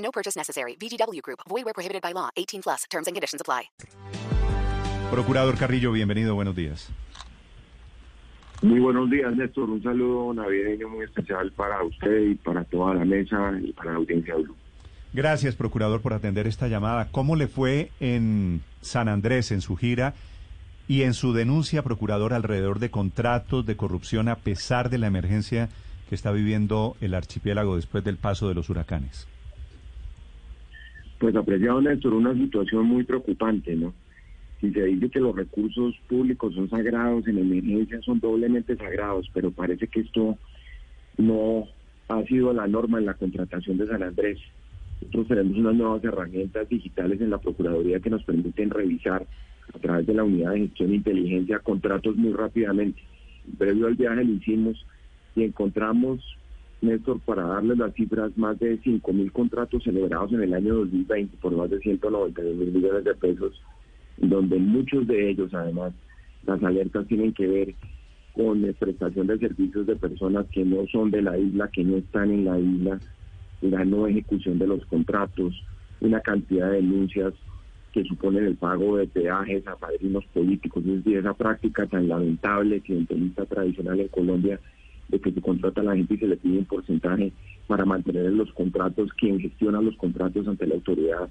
No 0.00 0.10
purchase 0.10 0.36
necessary. 0.36 0.76
VGW 0.76 1.22
Group. 1.22 1.40
Void 1.48 1.64
where 1.64 1.74
prohibited 1.74 2.02
by 2.02 2.12
law. 2.12 2.30
18 2.36 2.62
plus. 2.62 2.84
Terms 2.90 3.06
and 3.06 3.14
conditions 3.14 3.40
apply. 3.40 3.70
Procurador 5.10 5.56
Carrillo, 5.58 5.90
bienvenido, 5.90 6.34
buenos 6.36 6.54
días. 6.54 6.88
Muy 8.62 8.78
buenos 8.78 9.10
días, 9.10 9.34
Néstor. 9.34 9.70
Un 9.70 9.82
saludo 9.82 10.32
navideño 10.34 10.88
muy 10.88 11.04
especial 11.04 11.50
para 11.52 11.82
usted 11.82 12.30
y 12.30 12.34
para 12.34 12.62
toda 12.64 12.94
la 12.94 13.04
mesa 13.04 13.52
y 13.60 13.72
para 13.72 13.92
la 13.92 13.96
audiencia 13.96 14.34
de 14.34 14.42
Blue. 14.42 14.56
Gracias, 15.12 15.56
procurador, 15.56 16.00
por 16.02 16.12
atender 16.12 16.46
esta 16.46 16.68
llamada. 16.68 17.08
¿Cómo 17.10 17.34
le 17.34 17.48
fue 17.48 17.90
en 17.98 18.60
San 18.82 19.08
Andrés, 19.08 19.50
en 19.50 19.62
su 19.62 19.76
gira 19.76 20.14
y 20.86 21.02
en 21.02 21.14
su 21.14 21.32
denuncia, 21.32 21.82
procurador, 21.82 22.32
alrededor 22.32 22.78
de 22.78 22.90
contratos 22.90 23.66
de 23.66 23.76
corrupción 23.76 24.28
a 24.28 24.36
pesar 24.36 24.90
de 24.90 24.98
la 24.98 25.08
emergencia 25.08 25.68
que 26.08 26.14
está 26.14 26.30
viviendo 26.30 26.96
el 27.00 27.14
archipiélago 27.14 27.74
después 27.74 28.04
del 28.04 28.18
paso 28.18 28.46
de 28.46 28.54
los 28.54 28.70
huracanes? 28.70 29.26
Pues 31.20 31.36
apreciado 31.36 31.82
Néstor, 31.82 32.14
una 32.14 32.32
situación 32.32 32.86
muy 32.86 33.04
preocupante, 33.04 33.76
¿no? 33.76 33.92
Si 34.58 34.72
se 34.72 34.84
dice 34.84 35.10
que 35.10 35.20
los 35.20 35.36
recursos 35.36 35.94
públicos 36.08 36.54
son 36.54 36.70
sagrados, 36.70 37.28
en 37.28 37.36
emergencia 37.36 38.00
son 38.00 38.20
doblemente 38.20 38.74
sagrados, 38.74 39.30
pero 39.34 39.50
parece 39.50 39.86
que 39.86 40.00
esto 40.00 40.38
no 41.18 41.68
ha 42.08 42.22
sido 42.24 42.54
la 42.54 42.66
norma 42.66 42.98
en 42.98 43.04
la 43.04 43.14
contratación 43.14 43.76
de 43.76 43.86
San 43.86 44.02
Andrés. 44.02 44.38
Nosotros 45.02 45.28
tenemos 45.28 45.58
unas 45.58 45.74
nuevas 45.74 46.02
herramientas 46.02 46.66
digitales 46.70 47.20
en 47.20 47.28
la 47.28 47.38
Procuraduría 47.38 48.00
que 48.00 48.08
nos 48.08 48.24
permiten 48.24 48.70
revisar 48.70 49.26
a 49.74 49.78
través 49.78 50.06
de 50.06 50.14
la 50.14 50.24
unidad 50.24 50.52
de 50.52 50.60
gestión 50.60 50.92
e 50.92 50.96
inteligencia 50.96 51.58
contratos 51.58 52.16
muy 52.16 52.32
rápidamente. 52.32 53.02
Previo 53.58 53.88
al 53.88 53.94
viaje 53.94 54.24
lo 54.24 54.32
hicimos 54.32 54.86
y 55.36 55.44
encontramos, 55.44 56.24
Néstor, 56.82 57.20
para 57.20 57.44
darles 57.44 57.78
las 57.78 57.94
cifras, 57.94 58.36
más 58.36 58.58
de 58.58 58.78
5 58.78 59.12
mil 59.12 59.30
contratos 59.32 59.82
celebrados 59.82 60.32
en 60.32 60.42
el 60.42 60.54
año 60.54 60.76
2020 60.76 61.36
por 61.38 61.52
más 61.52 61.70
de 61.70 61.78
192 61.78 62.56
mil 62.56 62.72
millones 62.72 63.04
de 63.04 63.14
pesos, 63.14 63.60
donde 64.16 64.58
muchos 64.58 65.06
de 65.06 65.30
ellos, 65.30 65.52
además, 65.52 65.92
las 66.46 66.62
alertas 66.62 67.06
tienen 67.06 67.32
que 67.32 67.46
ver 67.46 67.74
con 68.32 68.62
prestación 68.78 69.26
de 69.26 69.38
servicios 69.38 69.86
de 69.86 69.96
personas 69.96 70.46
que 70.52 70.64
no 70.64 70.86
son 70.86 71.10
de 71.10 71.22
la 71.22 71.36
isla, 71.36 71.68
que 71.68 71.84
no 71.84 71.96
están 71.96 72.30
en 72.30 72.44
la 72.44 72.58
isla, 72.58 73.00
la 73.60 73.84
no 73.84 74.06
ejecución 74.06 74.58
de 74.58 74.66
los 74.66 74.84
contratos, 74.86 75.54
una 76.00 76.20
cantidad 76.20 76.70
de 76.70 76.76
denuncias 76.76 77.34
que 77.92 78.04
suponen 78.04 78.44
el 78.44 78.56
pago 78.56 78.96
de 78.96 79.06
peajes 79.08 79.66
a 79.66 79.76
padrinos 79.76 80.24
políticos, 80.26 80.84
es 80.86 81.04
decir, 81.04 81.18
esa 81.18 81.34
práctica 81.34 81.86
tan 81.86 82.08
lamentable, 82.08 82.80
clientelista 82.80 83.44
tradicional 83.46 84.00
en 84.00 84.08
Colombia, 84.08 84.60
de 85.10 85.20
que 85.20 85.32
se 85.32 85.40
contrata 85.40 85.80
a 85.80 85.84
la 85.84 85.96
gente 85.96 86.14
y 86.14 86.18
se 86.18 86.26
le 86.26 86.36
pide 86.36 86.58
un 86.58 86.64
porcentaje 86.64 87.32
para 87.66 87.84
mantener 87.84 88.32
los 88.32 88.52
contratos, 88.52 89.12
quien 89.14 89.40
gestiona 89.40 89.80
los 89.80 89.96
contratos 89.96 90.46
ante 90.46 90.66
la 90.66 90.74
autoridad 90.74 91.28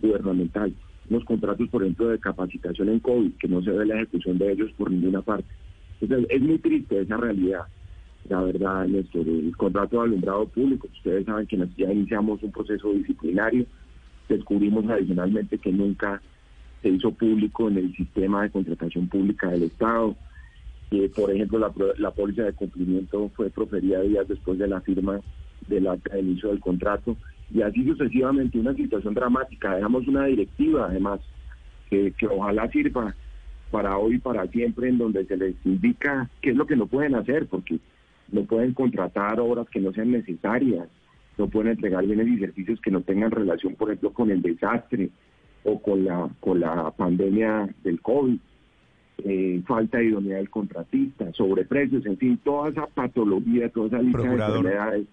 gubernamental. 0.00 0.72
Los 1.08 1.24
contratos, 1.24 1.68
por 1.68 1.82
ejemplo, 1.82 2.08
de 2.08 2.18
capacitación 2.18 2.88
en 2.88 3.00
COVID, 3.00 3.32
que 3.38 3.48
no 3.48 3.62
se 3.62 3.70
ve 3.70 3.86
la 3.86 3.96
ejecución 3.96 4.38
de 4.38 4.52
ellos 4.52 4.70
por 4.76 4.90
ninguna 4.90 5.22
parte. 5.22 5.48
Entonces, 6.00 6.28
es 6.30 6.40
muy 6.42 6.58
triste 6.58 7.00
esa 7.00 7.16
realidad 7.16 7.66
la 8.28 8.40
verdad, 8.40 8.86
Néstor, 8.86 9.26
el 9.28 9.56
contrato 9.56 9.96
de 9.96 10.04
alumbrado 10.04 10.46
público, 10.46 10.88
ustedes 10.92 11.26
saben 11.26 11.46
que 11.46 11.58
ya 11.76 11.92
iniciamos 11.92 12.42
un 12.42 12.52
proceso 12.52 12.92
disciplinario, 12.92 13.66
descubrimos 14.28 14.88
adicionalmente 14.88 15.58
que 15.58 15.72
nunca 15.72 16.22
se 16.82 16.88
hizo 16.88 17.10
público 17.12 17.68
en 17.68 17.78
el 17.78 17.96
sistema 17.96 18.42
de 18.42 18.50
contratación 18.50 19.08
pública 19.08 19.50
del 19.50 19.64
Estado, 19.64 20.16
que 20.92 21.08
por 21.08 21.30
ejemplo 21.30 21.58
la, 21.58 21.72
la 21.96 22.10
póliza 22.10 22.42
de 22.42 22.52
cumplimiento 22.52 23.30
fue 23.34 23.48
proferida 23.48 24.02
días 24.02 24.28
después 24.28 24.58
de 24.58 24.68
la 24.68 24.82
firma 24.82 25.20
del 25.66 25.86
acta 25.86 26.14
de 26.14 26.20
inicio 26.20 26.50
del 26.50 26.60
contrato, 26.60 27.16
y 27.50 27.62
así 27.62 27.82
sucesivamente 27.84 28.58
una 28.58 28.74
situación 28.74 29.14
dramática, 29.14 29.74
dejamos 29.74 30.06
una 30.06 30.26
directiva 30.26 30.88
además 30.90 31.20
que, 31.88 32.12
que 32.12 32.26
ojalá 32.26 32.68
sirva 32.68 33.14
para 33.70 33.96
hoy 33.96 34.16
y 34.16 34.18
para 34.18 34.46
siempre 34.48 34.90
en 34.90 34.98
donde 34.98 35.24
se 35.24 35.36
les 35.38 35.54
indica 35.64 36.28
qué 36.42 36.50
es 36.50 36.56
lo 36.56 36.66
que 36.66 36.76
no 36.76 36.86
pueden 36.86 37.14
hacer, 37.14 37.46
porque 37.46 37.78
no 38.30 38.44
pueden 38.44 38.74
contratar 38.74 39.40
obras 39.40 39.68
que 39.70 39.80
no 39.80 39.92
sean 39.92 40.10
necesarias, 40.10 40.88
no 41.38 41.48
pueden 41.48 41.72
entregar 41.72 42.04
bienes 42.04 42.28
y 42.28 42.38
servicios 42.38 42.80
que 42.82 42.90
no 42.90 43.00
tengan 43.00 43.30
relación, 43.30 43.76
por 43.76 43.88
ejemplo, 43.88 44.12
con 44.12 44.30
el 44.30 44.42
desastre 44.42 45.08
o 45.64 45.80
con 45.80 46.04
la, 46.04 46.28
con 46.40 46.60
la 46.60 46.90
pandemia 46.90 47.74
del 47.82 47.98
COVID, 48.02 48.38
eh, 49.18 49.62
falta 49.66 49.98
de 49.98 50.06
idoneidad 50.06 50.38
del 50.38 50.50
contratista, 50.50 51.32
sobreprecios, 51.32 52.04
en 52.06 52.16
fin, 52.18 52.38
toda 52.42 52.70
esa 52.70 52.86
patología, 52.86 53.68
toda 53.68 53.86
esa 53.88 54.02
lista 54.02 54.22
de 54.22 54.28
enfermedades 54.28 55.06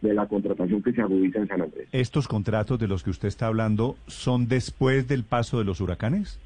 de 0.00 0.14
la 0.14 0.26
contratación 0.26 0.82
que 0.82 0.92
se 0.92 1.00
agudiza 1.00 1.38
en 1.38 1.48
San 1.48 1.62
Andrés. 1.62 1.88
¿Estos 1.92 2.28
contratos 2.28 2.78
de 2.78 2.88
los 2.88 3.02
que 3.02 3.10
usted 3.10 3.28
está 3.28 3.46
hablando 3.46 3.96
son 4.06 4.48
después 4.48 5.08
del 5.08 5.24
paso 5.24 5.58
de 5.58 5.64
los 5.64 5.80
huracanes? 5.80 6.38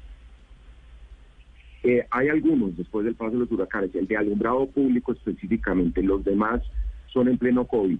Eh, 1.83 2.05
hay 2.09 2.27
algunos 2.29 2.75
después 2.77 3.05
del 3.05 3.15
paso 3.15 3.31
de 3.31 3.39
los 3.39 3.51
huracanes, 3.51 3.93
el 3.95 4.07
de 4.07 4.17
alumbrado 4.17 4.65
público 4.67 5.11
específicamente, 5.11 6.01
los 6.01 6.23
demás 6.23 6.61
son 7.07 7.27
en 7.27 7.37
pleno 7.37 7.65
COVID, 7.65 7.97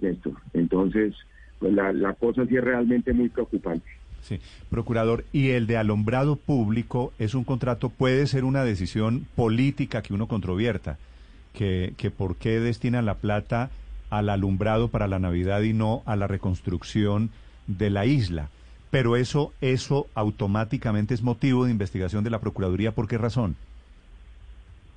Néstor. 0.00 0.34
Entonces, 0.52 1.14
pues 1.58 1.72
la, 1.72 1.92
la 1.92 2.14
cosa 2.14 2.46
sí 2.46 2.56
es 2.56 2.64
realmente 2.64 3.12
muy 3.12 3.28
preocupante. 3.28 3.86
Sí, 4.22 4.38
procurador, 4.68 5.24
y 5.32 5.50
el 5.50 5.66
de 5.66 5.76
alumbrado 5.76 6.36
público 6.36 7.12
es 7.18 7.34
un 7.34 7.44
contrato, 7.44 7.88
puede 7.88 8.26
ser 8.26 8.44
una 8.44 8.64
decisión 8.64 9.26
política 9.34 10.02
que 10.02 10.14
uno 10.14 10.28
controvierta, 10.28 10.98
que, 11.54 11.94
que 11.96 12.10
por 12.10 12.36
qué 12.36 12.60
destina 12.60 13.02
la 13.02 13.14
plata 13.14 13.70
al 14.10 14.28
alumbrado 14.28 14.88
para 14.88 15.08
la 15.08 15.18
Navidad 15.18 15.62
y 15.62 15.72
no 15.72 16.02
a 16.04 16.16
la 16.16 16.26
reconstrucción 16.26 17.30
de 17.66 17.90
la 17.90 18.06
isla. 18.06 18.50
Pero 18.90 19.16
eso, 19.16 19.52
eso 19.60 20.06
automáticamente 20.14 21.14
es 21.14 21.22
motivo 21.22 21.64
de 21.64 21.70
investigación 21.70 22.24
de 22.24 22.30
la 22.30 22.40
Procuraduría. 22.40 22.92
¿Por 22.92 23.06
qué 23.06 23.18
razón? 23.18 23.56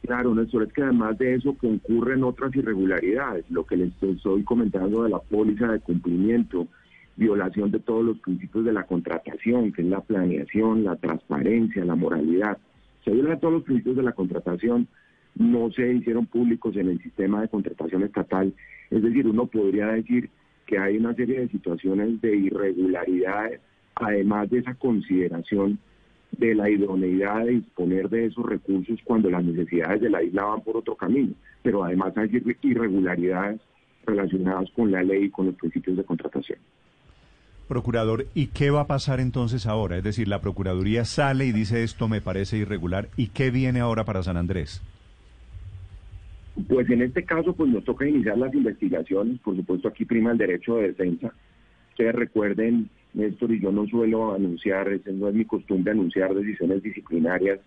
Claro, 0.02 0.36
Néstor, 0.36 0.64
es 0.64 0.74
que 0.74 0.84
además 0.84 1.18
de 1.18 1.36
eso 1.36 1.54
concurren 1.54 2.24
otras 2.24 2.54
irregularidades. 2.56 3.46
Lo 3.50 3.66
que 3.66 3.78
les 3.78 3.92
estoy 4.02 4.44
comentando 4.44 5.04
de 5.04 5.10
la 5.10 5.20
póliza 5.20 5.68
de 5.68 5.80
cumplimiento, 5.80 6.68
violación 7.16 7.72
de 7.72 7.80
todos 7.80 8.04
los 8.04 8.20
principios 8.20 8.66
de 8.66 8.74
la 8.74 8.84
contratación, 8.84 9.72
que 9.72 9.82
es 9.82 9.88
la 9.88 10.02
planeación, 10.02 10.84
la 10.84 10.96
transparencia, 10.96 11.86
la 11.86 11.96
moralidad. 11.96 12.58
Se 13.04 13.12
violan 13.12 13.40
todos 13.40 13.56
los 13.56 13.64
principios 13.64 13.98
de 13.98 14.04
la 14.04 14.14
contratación, 14.14 14.88
no 15.36 15.72
se 15.72 15.94
hicieron 15.94 16.26
públicos 16.26 16.76
en 16.76 16.90
el 16.90 17.02
sistema 17.02 17.42
de 17.42 17.50
contratación 17.50 18.04
estatal. 18.04 18.54
Es 18.90 19.02
decir, 19.02 19.28
uno 19.28 19.48
podría 19.48 19.88
decir 19.88 20.30
que 20.66 20.78
hay 20.78 20.98
una 20.98 21.14
serie 21.14 21.40
de 21.40 21.50
situaciones 21.50 22.22
de 22.22 22.36
irregularidades 22.36 23.62
además 23.96 24.50
de 24.50 24.60
esa 24.60 24.74
consideración 24.76 25.80
de 26.32 26.56
la 26.56 26.70
idoneidad 26.70 27.46
de 27.46 27.52
disponer 27.52 28.10
de 28.10 28.26
esos 28.26 28.46
recursos 28.46 29.00
cuando 29.04 29.30
las 29.30 29.44
necesidades 29.44 30.02
de 30.02 30.10
la 30.10 30.24
isla 30.24 30.46
van 30.46 30.62
por 30.62 30.78
otro 30.78 30.96
camino, 30.96 31.34
pero 31.62 31.84
además 31.84 32.18
hay 32.18 32.42
irregularidades 32.64 33.62
relacionadas 34.06 34.70
con 34.72 34.92
la 34.92 35.04
ley 35.04 35.26
y 35.26 35.30
con 35.30 35.48
los 35.48 35.56
principios 35.56 35.98
de 35.98 36.04
contratación. 36.04 36.60
Procurador, 37.68 38.26
¿y 38.34 38.48
qué 38.48 38.70
va 38.72 38.82
a 38.82 38.88
pasar 38.88 39.20
entonces 39.20 39.66
ahora? 39.66 39.98
Es 39.98 40.04
decir, 40.04 40.28
la 40.28 40.42
Procuraduría 40.42 41.06
sale 41.06 41.46
y 41.46 41.52
dice 41.52 41.84
esto 41.84 42.08
me 42.08 42.22
parece 42.22 42.58
irregular, 42.58 43.10
¿y 43.18 43.28
qué 43.28 43.52
viene 43.52 43.80
ahora 43.80 44.04
para 44.04 44.24
San 44.24 44.38
Andrés? 44.38 44.82
Pues 46.68 46.90
en 46.90 47.02
este 47.02 47.24
caso, 47.24 47.54
pues 47.54 47.72
nos 47.72 47.84
toca 47.84 48.08
iniciar 48.08 48.38
las 48.38 48.54
investigaciones, 48.54 49.40
por 49.40 49.56
supuesto 49.56 49.88
aquí 49.88 50.06
prima 50.06 50.32
el 50.32 50.38
derecho 50.38 50.76
de 50.76 50.90
defensa. 50.90 51.34
Ustedes 51.92 52.14
recuerden 52.14 52.90
Néstor, 53.14 53.52
y 53.52 53.60
yo 53.60 53.72
no 53.72 53.88
suelo 53.88 54.34
anunciar, 54.34 54.88
no 55.12 55.30
es 55.30 55.36
mi 55.36 55.46
costumbre 55.46 55.92
anunciar 55.92 56.34
decisiones 56.34 56.82
disciplinarias 56.84 57.60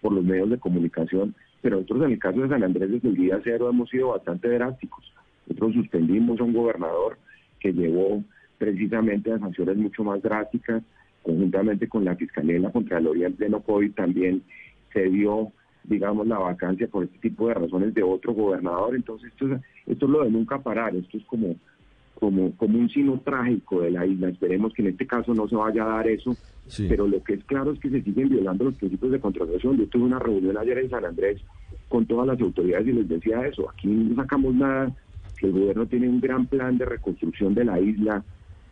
por 0.00 0.12
los 0.12 0.24
medios 0.24 0.50
de 0.50 0.58
comunicación, 0.58 1.34
pero 1.62 1.76
nosotros 1.76 2.04
en 2.04 2.12
el 2.12 2.18
caso 2.18 2.40
de 2.40 2.48
San 2.48 2.62
Andrés 2.62 2.90
desde 2.90 3.08
el 3.08 3.14
día 3.14 3.40
cero 3.42 3.68
hemos 3.70 3.88
sido 3.90 4.08
bastante 4.08 4.48
drásticos. 4.48 5.12
Nosotros 5.46 5.74
suspendimos 5.74 6.40
a 6.40 6.44
un 6.44 6.52
gobernador 6.52 7.18
que 7.60 7.72
llevó 7.72 8.22
precisamente 8.64 9.30
a 9.30 9.38
sanciones 9.38 9.76
mucho 9.76 10.02
más 10.04 10.22
drásticas, 10.22 10.82
conjuntamente 11.22 11.86
con 11.86 12.04
la 12.04 12.16
Fiscalía 12.16 12.56
y 12.56 12.60
la 12.60 12.72
Contraloría 12.72 13.26
en 13.26 13.34
pleno 13.34 13.60
COVID 13.60 13.92
también 13.92 14.42
se 14.92 15.04
dio, 15.10 15.52
digamos, 15.84 16.26
la 16.26 16.38
vacancia 16.38 16.88
por 16.88 17.04
este 17.04 17.18
tipo 17.18 17.48
de 17.48 17.54
razones 17.54 17.92
de 17.92 18.02
otro 18.02 18.32
gobernador. 18.32 18.94
Entonces, 18.96 19.30
esto, 19.32 19.46
esto 19.86 20.06
es 20.06 20.10
lo 20.10 20.24
de 20.24 20.30
nunca 20.30 20.58
parar, 20.58 20.96
esto 20.96 21.18
es 21.18 21.24
como 21.24 21.56
como, 22.14 22.52
como 22.56 22.78
un 22.78 22.88
sino 22.88 23.18
trágico 23.20 23.82
de 23.82 23.90
la 23.90 24.06
isla. 24.06 24.28
Esperemos 24.28 24.72
que 24.72 24.82
en 24.82 24.88
este 24.88 25.04
caso 25.06 25.34
no 25.34 25.48
se 25.48 25.56
vaya 25.56 25.82
a 25.84 25.96
dar 25.96 26.08
eso, 26.08 26.34
Sí. 26.68 26.86
pero 26.88 27.06
lo 27.08 27.22
que 27.22 27.34
es 27.34 27.44
claro 27.44 27.72
es 27.72 27.80
que 27.80 27.90
se 27.90 28.02
siguen 28.02 28.28
violando 28.30 28.64
los 28.64 28.74
principios 28.76 29.10
de 29.12 29.20
contratación. 29.20 29.76
Yo 29.76 29.86
tuve 29.88 30.04
una 30.04 30.20
reunión 30.20 30.56
ayer 30.56 30.78
en 30.78 30.88
San 30.90 31.04
Andrés 31.04 31.42
con 31.88 32.06
todas 32.06 32.28
las 32.28 32.40
autoridades 32.40 32.86
y 32.86 32.92
les 32.92 33.08
decía 33.08 33.44
eso, 33.46 33.68
aquí 33.68 33.88
no 33.88 34.14
sacamos 34.14 34.54
nada, 34.54 34.90
el 35.42 35.52
gobierno 35.52 35.86
tiene 35.86 36.08
un 36.08 36.20
gran 36.20 36.46
plan 36.46 36.78
de 36.78 36.86
reconstrucción 36.86 37.52
de 37.52 37.64
la 37.64 37.78
isla 37.80 38.24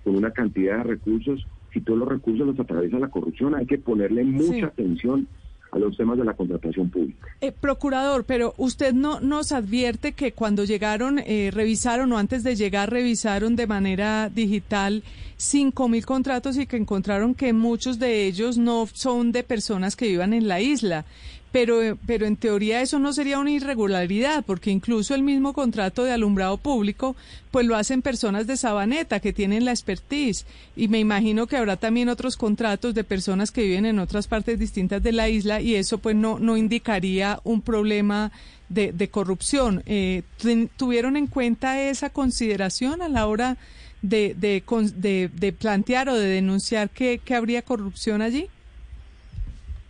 con 0.04 0.16
una 0.16 0.30
cantidad 0.32 0.78
de 0.78 0.82
recursos, 0.84 1.46
si 1.72 1.80
todos 1.80 1.98
los 1.98 2.08
recursos 2.08 2.46
los 2.46 2.58
atraviesa 2.60 2.98
la 2.98 3.08
corrupción, 3.08 3.54
hay 3.54 3.66
que 3.66 3.78
ponerle 3.78 4.24
mucha 4.24 4.52
Sí. 4.52 4.62
atención 4.62 5.28
a 5.70 5.78
los 5.78 5.96
temas 5.96 6.18
de 6.18 6.24
la 6.26 6.34
contratación 6.34 6.90
pública. 6.90 7.26
Eh, 7.40 7.50
procurador, 7.50 8.24
pero 8.24 8.52
usted 8.58 8.92
no 8.92 9.20
nos 9.20 9.52
advierte 9.52 10.12
que 10.12 10.32
cuando 10.32 10.64
llegaron, 10.64 11.18
eh, 11.18 11.50
revisaron 11.50 12.12
o 12.12 12.18
antes 12.18 12.44
de 12.44 12.56
llegar 12.56 12.90
revisaron 12.90 13.56
de 13.56 13.66
manera 13.66 14.28
digital 14.28 15.02
cinco 15.38 15.88
mil 15.88 16.04
contratos 16.04 16.58
y 16.58 16.66
que 16.66 16.76
encontraron 16.76 17.34
que 17.34 17.54
muchos 17.54 17.98
de 17.98 18.26
ellos 18.26 18.58
no 18.58 18.86
son 18.92 19.32
de 19.32 19.44
personas 19.44 19.96
que 19.96 20.08
vivan 20.08 20.34
en 20.34 20.46
la 20.46 20.60
isla. 20.60 21.06
Pero, 21.52 21.98
pero 22.06 22.24
en 22.24 22.36
teoría 22.36 22.80
eso 22.80 22.98
no 22.98 23.12
sería 23.12 23.38
una 23.38 23.50
irregularidad, 23.50 24.42
porque 24.46 24.70
incluso 24.70 25.14
el 25.14 25.22
mismo 25.22 25.52
contrato 25.52 26.02
de 26.02 26.12
alumbrado 26.12 26.56
público, 26.56 27.14
pues 27.50 27.66
lo 27.66 27.76
hacen 27.76 28.00
personas 28.00 28.46
de 28.46 28.56
Sabaneta 28.56 29.20
que 29.20 29.34
tienen 29.34 29.66
la 29.66 29.72
expertise. 29.72 30.46
Y 30.76 30.88
me 30.88 30.98
imagino 30.98 31.46
que 31.46 31.58
habrá 31.58 31.76
también 31.76 32.08
otros 32.08 32.38
contratos 32.38 32.94
de 32.94 33.04
personas 33.04 33.50
que 33.50 33.64
viven 33.64 33.84
en 33.84 33.98
otras 33.98 34.28
partes 34.28 34.58
distintas 34.58 35.02
de 35.02 35.12
la 35.12 35.28
isla 35.28 35.60
y 35.60 35.74
eso 35.74 35.98
pues 35.98 36.16
no, 36.16 36.38
no 36.38 36.56
indicaría 36.56 37.38
un 37.44 37.60
problema 37.60 38.32
de, 38.70 38.92
de 38.92 39.08
corrupción. 39.08 39.82
Eh, 39.84 40.22
¿tuen- 40.40 40.70
¿Tuvieron 40.78 41.18
en 41.18 41.26
cuenta 41.26 41.82
esa 41.82 42.08
consideración 42.08 43.02
a 43.02 43.08
la 43.10 43.26
hora 43.26 43.58
de, 44.00 44.34
de- 44.34 45.28
de 45.34 45.52
plantear 45.52 46.08
o 46.08 46.14
de 46.14 46.28
denunciar 46.28 46.88
que, 46.88 47.18
que 47.22 47.34
habría 47.34 47.60
corrupción 47.60 48.22
allí? 48.22 48.48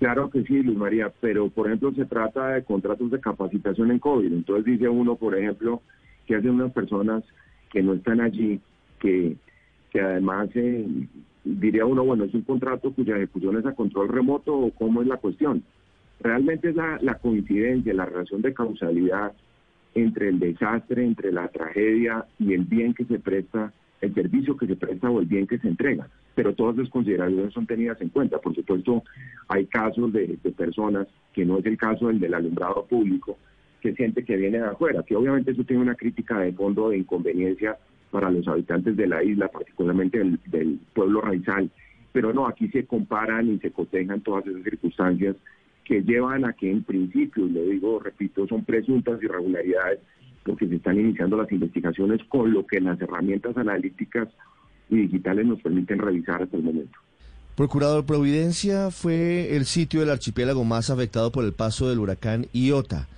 Claro 0.03 0.31
que 0.31 0.43
sí, 0.43 0.61
Luis 0.65 0.77
María, 0.77 1.13
pero 1.21 1.49
por 1.49 1.69
ejemplo 1.69 1.93
se 1.93 2.05
trata 2.07 2.49
de 2.49 2.65
contratos 2.65 3.09
de 3.13 3.21
capacitación 3.21 3.93
en 3.93 4.01
COVID. 4.01 4.33
Entonces 4.33 4.65
dice 4.65 4.89
uno, 4.89 5.15
por 5.15 5.39
ejemplo, 5.39 5.81
que 6.27 6.35
hacen 6.35 6.51
unas 6.51 6.73
personas 6.73 7.23
que 7.71 7.85
no 7.85 7.93
están 7.93 8.21
allí, 8.21 8.59
que, 8.99 9.37
que 9.91 10.01
además 10.01 10.49
eh, 10.57 10.85
diría 11.45 11.87
uno, 11.87 12.03
bueno, 12.03 12.25
es 12.25 12.35
un 12.35 12.43
contrato 12.43 12.93
cuya 12.93 13.15
ejecución 13.15 13.59
es 13.59 13.65
a 13.65 13.77
control 13.77 14.09
remoto 14.09 14.59
o 14.59 14.73
cómo 14.73 15.03
es 15.03 15.07
la 15.07 15.19
cuestión. 15.19 15.63
Realmente 16.19 16.71
es 16.71 16.75
la, 16.75 16.99
la 17.01 17.15
coincidencia, 17.15 17.95
la 17.95 18.07
relación 18.07 18.43
de 18.43 18.55
causalidad 18.55 19.33
entre 19.95 20.31
el 20.31 20.41
desastre, 20.41 21.05
entre 21.05 21.31
la 21.31 21.47
tragedia 21.47 22.27
y 22.41 22.55
el 22.55 22.65
bien 22.65 22.93
que 22.93 23.05
se 23.05 23.21
presta, 23.21 23.73
el 24.01 24.13
servicio 24.15 24.57
que 24.57 24.67
se 24.67 24.75
presta 24.75 25.09
o 25.09 25.21
el 25.21 25.27
bien 25.27 25.47
que 25.47 25.61
se 25.61 25.69
entrega. 25.69 26.09
Pero 26.35 26.55
todas 26.55 26.77
las 26.77 26.89
consideraciones 26.89 27.53
son 27.53 27.67
tenidas 27.67 28.01
en 28.01 28.09
cuenta. 28.09 28.39
Por 28.39 28.55
supuesto, 28.55 29.03
hay 29.49 29.67
casos 29.67 30.13
de, 30.13 30.39
personas, 30.57 31.07
que 31.33 31.45
no 31.45 31.59
es 31.59 31.67
el 31.67 31.77
caso 31.77 32.09
del 32.09 32.21
del 32.21 32.35
alumbrado 32.35 32.87
público, 32.87 33.39
que 33.81 33.95
siente 33.95 34.25
que 34.25 34.37
viene 34.37 34.59
de 34.59 34.67
afuera, 34.67 35.03
que 35.03 35.17
obviamente 35.17 35.51
eso 35.51 35.65
tiene 35.65 35.83
una 35.83 35.95
crítica 35.95 36.39
de 36.39 36.53
fondo 36.53 36.91
de 36.91 36.99
inconveniencia 36.99 37.77
para 38.11 38.31
los 38.31 38.47
habitantes 38.47 38.97
de 38.97 39.07
la 39.07 39.23
isla, 39.23 39.49
particularmente 39.49 40.19
del, 40.19 40.39
del 40.47 40.79
pueblo 40.95 41.21
raizal. 41.21 41.71
Pero 42.13 42.33
no, 42.33 42.47
aquí 42.47 42.69
se 42.69 42.87
comparan 42.87 43.49
y 43.49 43.59
se 43.59 43.71
cotejan 43.71 44.21
todas 44.21 44.47
esas 44.47 44.63
circunstancias 44.63 45.37
que 45.85 46.03
llevan 46.03 46.45
a 46.45 46.53
que 46.53 46.71
en 46.71 46.85
principio, 46.85 47.47
y 47.47 47.51
lo 47.51 47.63
digo, 47.65 47.99
repito, 47.99 48.47
son 48.47 48.65
presuntas 48.65 49.23
irregularidades 49.23 50.01
porque 50.45 50.67
se 50.67 50.77
están 50.77 50.99
iniciando 50.99 51.37
las 51.37 51.51
investigaciones 51.53 52.23
con 52.29 52.53
lo 52.53 52.67
que 52.67 52.81
las 52.81 53.01
herramientas 53.01 53.57
analíticas 53.57 54.29
y 54.93 55.03
digitales 55.03 55.47
nos 55.47 55.61
permiten 55.61 55.99
revisar 55.99 56.43
hasta 56.43 56.57
el 56.57 56.63
momento. 56.63 56.99
Procurador, 57.57 58.05
Providencia 58.07 58.91
fue 58.91 59.57
el 59.57 59.67
sitio 59.67 60.01
del 60.01 60.11
archipiélago 60.11 60.65
más 60.65 60.91
afectado 60.91 61.31
por 61.33 61.45
el 61.45 61.53
paso 61.53 61.89
del 61.89 61.99
huracán 61.99 62.47
Iota. 62.53 63.09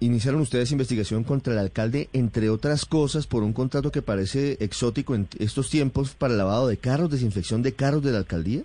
Iniciaron 0.00 0.40
ustedes 0.40 0.70
investigación 0.70 1.24
contra 1.24 1.54
el 1.54 1.58
alcalde, 1.58 2.08
entre 2.12 2.50
otras 2.50 2.84
cosas, 2.84 3.26
por 3.26 3.42
un 3.42 3.52
contrato 3.52 3.90
que 3.90 4.00
parece 4.00 4.56
exótico 4.60 5.16
en 5.16 5.26
estos 5.40 5.70
tiempos 5.70 6.14
para 6.14 6.34
lavado 6.34 6.68
de 6.68 6.76
carros, 6.76 7.10
desinfección 7.10 7.62
de 7.62 7.72
carros 7.72 8.04
de 8.04 8.12
la 8.12 8.18
alcaldía. 8.18 8.62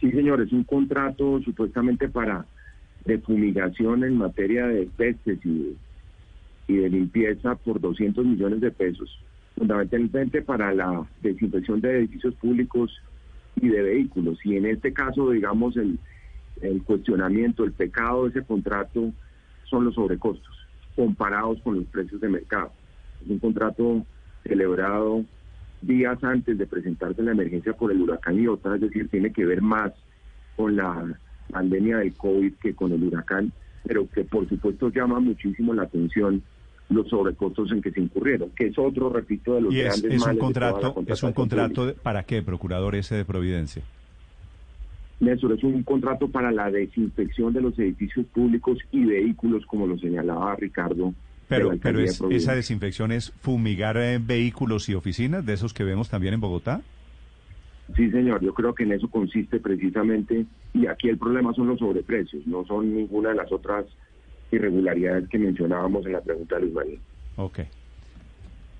Sí, 0.00 0.12
señor, 0.12 0.42
es 0.42 0.52
un 0.52 0.62
contrato 0.62 1.40
supuestamente 1.42 2.08
para 2.08 2.46
de 3.04 3.18
fumigación 3.18 4.04
en 4.04 4.16
materia 4.16 4.66
de 4.66 4.88
pestes 4.96 5.38
y 5.44 5.58
de, 5.58 5.76
y 6.68 6.76
de 6.76 6.88
limpieza 6.88 7.56
por 7.56 7.80
200 7.80 8.24
millones 8.24 8.60
de 8.60 8.70
pesos, 8.70 9.18
fundamentalmente 9.56 10.42
para 10.42 10.72
la 10.74 11.06
desinfección 11.22 11.80
de 11.80 11.98
edificios 11.98 12.34
públicos 12.34 12.92
y 13.56 13.68
de 13.68 13.82
vehículos. 13.82 14.38
Y 14.44 14.56
en 14.56 14.66
este 14.66 14.92
caso, 14.92 15.30
digamos, 15.30 15.76
el, 15.76 15.98
cuestionamiento, 16.84 17.64
el 17.64 17.72
pecado 17.72 18.24
de 18.24 18.30
ese 18.30 18.42
contrato 18.42 19.12
son 19.64 19.84
los 19.84 19.94
sobrecostos 19.94 20.54
comparados 20.94 21.60
con 21.62 21.76
los 21.76 21.84
precios 21.86 22.20
de 22.20 22.28
mercado. 22.28 22.70
Es 23.22 23.30
un 23.30 23.38
contrato 23.38 24.04
celebrado 24.44 25.24
días 25.82 26.22
antes 26.22 26.56
de 26.56 26.66
presentarse 26.66 27.22
la 27.22 27.32
emergencia 27.32 27.72
por 27.72 27.92
el 27.92 28.00
huracán 28.00 28.36
Iota, 28.36 28.74
es 28.74 28.80
decir, 28.80 29.08
tiene 29.08 29.32
que 29.32 29.44
ver 29.44 29.60
más 29.60 29.92
con 30.56 30.76
la 30.76 31.18
pandemia 31.50 31.98
del 31.98 32.14
COVID 32.14 32.54
que 32.54 32.74
con 32.74 32.92
el 32.92 33.02
huracán, 33.04 33.52
pero 33.84 34.08
que 34.10 34.24
por 34.24 34.48
supuesto 34.48 34.90
llama 34.90 35.20
muchísimo 35.20 35.74
la 35.74 35.82
atención 35.82 36.42
los 36.88 37.08
sobrecostos 37.08 37.72
en 37.72 37.82
que 37.82 37.90
se 37.90 38.00
incurrieron, 38.00 38.50
que 38.50 38.68
es 38.68 38.78
otro, 38.78 39.10
repito, 39.10 39.54
de 39.54 39.60
los 39.62 39.74
Y 39.74 39.80
es, 39.80 39.84
grandes 40.00 40.04
es 40.12 40.20
un 40.22 40.26
males 40.26 40.38
toda 40.38 40.70
la 40.70 40.72
contrato, 40.72 41.04
es 41.12 41.22
un 41.22 41.32
contrato 41.32 41.86
de- 41.86 41.92
para 41.94 42.22
qué, 42.22 42.42
procurador 42.42 42.94
ese 42.94 43.16
de 43.16 43.24
Providencia. 43.24 43.82
Néstor, 45.18 45.52
es 45.52 45.64
un 45.64 45.82
contrato 45.82 46.28
para 46.28 46.52
la 46.52 46.70
desinfección 46.70 47.52
de 47.52 47.62
los 47.62 47.78
edificios 47.78 48.26
públicos 48.26 48.78
y 48.92 49.04
vehículos, 49.04 49.64
como 49.66 49.86
lo 49.86 49.98
señalaba 49.98 50.54
Ricardo. 50.56 51.14
Pero, 51.48 51.70
de 51.70 52.04
es, 52.04 52.20
esa 52.30 52.54
desinfección 52.54 53.12
es 53.12 53.30
fumigar 53.40 53.96
eh, 53.96 54.18
vehículos 54.20 54.88
y 54.88 54.94
oficinas, 54.94 55.46
de 55.46 55.54
esos 55.54 55.72
que 55.72 55.84
vemos 55.84 56.08
también 56.08 56.34
en 56.34 56.40
Bogotá. 56.40 56.82
Sí, 57.94 58.10
señor, 58.10 58.42
yo 58.42 58.52
creo 58.52 58.74
que 58.74 58.82
en 58.82 58.92
eso 58.92 59.08
consiste 59.08 59.60
precisamente, 59.60 60.44
y 60.74 60.86
aquí 60.86 61.08
el 61.08 61.18
problema 61.18 61.54
son 61.54 61.68
los 61.68 61.78
sobreprecios, 61.78 62.44
no 62.46 62.64
son 62.66 62.92
ninguna 62.94 63.28
de 63.30 63.36
las 63.36 63.50
otras 63.52 63.86
irregularidades 64.50 65.28
que 65.28 65.38
mencionábamos 65.38 66.06
en 66.06 66.12
la 66.12 66.20
pregunta 66.20 66.56
de 66.56 66.60
Luis 66.62 66.74
María. 66.74 66.98
Ok. 67.36 67.60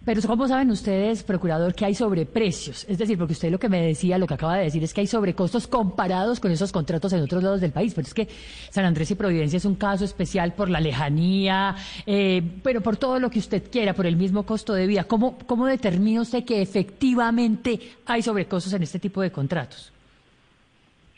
Pero 0.07 0.21
¿cómo 0.25 0.47
saben 0.47 0.71
ustedes, 0.71 1.25
procurador, 1.25 1.75
que 1.75 1.85
hay 1.85 1.93
sobreprecios? 1.97 2.87
Es 2.89 2.97
decir, 2.97 3.19
porque 3.19 3.33
usted 3.33 3.51
lo 3.51 3.59
que 3.59 3.69
me 3.69 3.85
decía, 3.85 4.19
lo 4.19 4.29
que 4.29 4.35
acaba 4.35 4.57
de 4.57 4.63
decir 4.63 4.85
es 4.85 4.95
que 4.95 5.01
hay 5.01 5.09
sobrecostos 5.09 5.67
comparados 5.67 6.39
con 6.39 6.53
esos 6.53 6.71
contratos 6.71 7.13
en 7.13 7.23
otros 7.23 7.43
lados 7.43 7.61
del 7.61 7.73
país. 7.73 7.93
Pero 7.93 8.07
es 8.07 8.15
que 8.15 8.29
San 8.71 8.85
Andrés 8.85 9.11
y 9.11 9.17
Providencia 9.17 9.57
es 9.57 9.65
un 9.65 9.75
caso 9.75 10.05
especial 10.05 10.55
por 10.55 10.71
la 10.71 10.79
lejanía, 10.79 11.75
eh, 12.07 12.41
pero 12.63 12.83
por 12.83 12.97
todo 12.97 13.19
lo 13.19 13.31
que 13.31 13.41
usted 13.41 13.65
quiera, 13.69 13.95
por 13.95 14.07
el 14.07 14.17
mismo 14.17 14.47
costo 14.47 14.75
de 14.75 14.87
vida. 14.87 15.03
¿Cómo, 15.03 15.39
¿Cómo 15.45 15.67
determina 15.67 16.21
usted 16.21 16.45
que 16.45 16.63
efectivamente 16.63 17.81
hay 18.07 18.23
sobrecostos 18.23 18.73
en 18.75 18.85
este 18.85 19.01
tipo 19.01 19.21
de 19.23 19.33
contratos? 19.33 19.93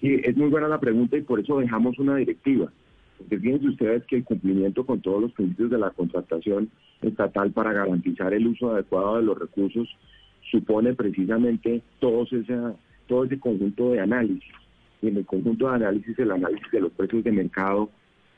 Sí, 0.01 0.19
es 0.25 0.35
muy 0.35 0.49
buena 0.49 0.67
la 0.67 0.81
pregunta 0.81 1.15
y 1.19 1.21
por 1.21 1.41
eso 1.41 1.59
dejamos 1.59 1.99
una 1.99 2.17
directiva. 2.17 2.73
Porque 3.19 3.39
fíjense 3.39 3.69
ustedes 3.69 4.05
que 4.07 4.17
el 4.17 4.25
cumplimiento 4.25 4.87
con 4.87 5.01
todos 5.01 5.23
los 5.23 5.33
principios 5.33 5.71
de 5.71 5.79
la 5.79 5.91
contratación 5.91 6.71
estatal 7.03 7.51
para 7.51 7.73
garantizar 7.73 8.33
el 8.33 8.47
uso 8.47 8.73
adecuado 8.73 9.17
de 9.17 9.23
los 9.23 9.39
recursos 9.39 9.89
supone 10.51 10.95
precisamente 10.95 11.83
todos 11.99 12.33
esa, 12.33 12.75
todo 13.07 13.25
ese 13.25 13.39
conjunto 13.39 13.93
de 13.93 14.01
análisis. 14.01 14.53
Y 15.03 15.09
en 15.09 15.19
el 15.19 15.27
conjunto 15.27 15.69
de 15.69 15.75
análisis, 15.77 16.19
el 16.19 16.31
análisis 16.31 16.71
de 16.71 16.81
los 16.81 16.93
precios 16.93 17.25
de 17.25 17.33
mercado 17.33 17.91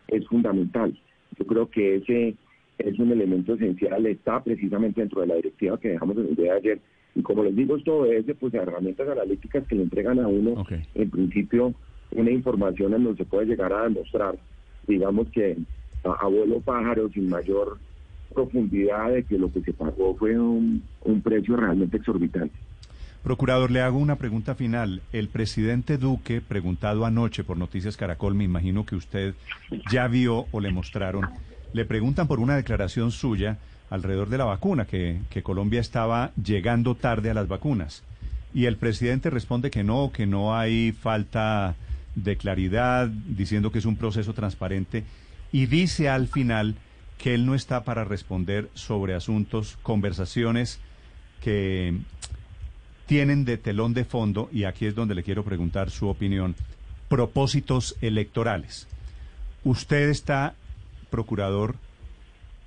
es 0.09 0.27
fundamental. 0.27 0.99
Yo 1.39 1.47
creo 1.47 1.71
que 1.71 1.97
ese 1.97 2.35
es 2.79 2.99
un 2.99 3.13
elemento 3.13 3.55
esencial, 3.55 4.07
está 4.07 4.43
precisamente 4.43 5.01
dentro 5.01 5.21
de 5.21 5.27
la 5.27 5.35
directiva 5.37 5.79
que 5.79 5.91
dejamos 5.91 6.17
en 6.17 6.29
el 6.29 6.37
día 6.37 6.53
de 6.53 6.59
ayer. 6.59 6.81
Y 7.15 7.23
como 7.23 7.45
les 7.45 7.55
digo, 7.57 7.77
esto 7.77 7.99
obedece 7.99 8.35
pues, 8.35 8.55
a 8.55 8.63
herramientas 8.63 9.09
analíticas 9.09 9.67
que 9.67 9.75
le 9.75 9.83
entregan 9.83 10.19
a 10.21 10.29
uno, 10.29 10.65
en 10.95 11.11
principio, 11.11 11.75
una 12.13 12.31
información 12.31 12.95
en 12.95 13.05
donde 13.05 13.25
se 13.25 13.29
puede 13.29 13.47
llegar 13.47 13.73
a 13.73 13.85
demostrar, 13.85 14.37
digamos 14.87 15.29
que 15.31 15.57
a, 16.05 16.25
a 16.25 16.27
vuelo 16.27 16.61
pájaro, 16.61 17.09
sin 17.11 17.29
mayor 17.29 17.79
profundidad 18.35 19.11
de 19.11 19.25
que 19.25 19.39
lo 19.39 19.53
que 19.53 19.61
se 19.61 19.73
pagó 19.73 20.15
fue 20.17 20.39
un, 20.39 20.83
un 21.05 21.21
precio 21.21 21.57
realmente 21.57 21.97
exorbitante. 21.97 22.55
Procurador, 23.23 23.71
le 23.71 23.83
hago 23.83 23.99
una 23.99 24.17
pregunta 24.17 24.55
final. 24.55 25.03
El 25.13 25.29
presidente 25.29 25.99
Duque, 25.99 26.41
preguntado 26.41 27.05
anoche 27.05 27.45
por 27.45 27.59
Noticias 27.59 27.97
Caracol, 27.97 28.35
me 28.35 28.45
imagino 28.45 28.87
que 28.87 28.97
usted 28.97 29.35
ya 29.91 30.09
vio 30.09 30.47
o 30.53 30.61
le 30.61 30.73
mostraron, 30.73 31.29
le 31.75 31.85
preguntan 31.85 32.27
por 32.27 32.41
una 32.41 32.57
declaración 32.57 33.11
suya 33.11 33.59
alrededor 33.91 34.31
de 34.31 34.39
la 34.39 34.45
vacuna, 34.45 34.87
que, 34.87 35.19
que 35.29 35.43
Colombia 35.43 35.81
estaba 35.81 36.31
llegando 36.43 36.95
tarde 36.95 37.31
a 37.31 37.35
las 37.35 37.49
vacunas. 37.49 38.05
Y 38.55 38.65
el 38.65 38.77
presidente 38.77 39.29
responde 39.29 39.71
que 39.71 39.85
no, 39.85 40.13
que 40.13 40.27
no 40.27 40.57
hay 40.57 40.93
falta 40.93 41.75
de 42.15 42.37
claridad, 42.37 43.09
diciendo 43.09 43.71
que 43.71 43.79
es 43.79 43.87
un 43.87 43.97
proceso 43.97 44.35
transparente. 44.35 45.05
Y 45.53 45.67
dice 45.67 46.09
al 46.09 46.29
final 46.29 46.77
que 47.19 47.35
él 47.35 47.47
no 47.47 47.55
está 47.55 47.85
para 47.85 48.05
responder 48.05 48.71
sobre 48.75 49.15
asuntos, 49.15 49.79
conversaciones 49.83 50.81
que 51.43 51.99
tienen 53.07 53.45
de 53.45 53.59
telón 53.59 53.93
de 53.93 54.05
fondo, 54.05 54.49
y 54.53 54.65
aquí 54.65 54.87
es 54.87 54.95
donde 54.95 55.15
le 55.15 55.23
quiero 55.23 55.45
preguntar 55.45 55.91
su 55.91 56.09
opinión, 56.09 56.55
propósitos 57.09 57.97
electorales. 58.01 58.87
¿Usted 59.65 60.09
está, 60.09 60.55
procurador, 61.11 61.75